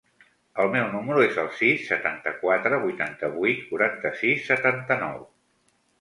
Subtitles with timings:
[0.61, 5.25] El meu número es el sis, setanta-quatre, vuitanta-vuit, quaranta-sis, setanta-nou.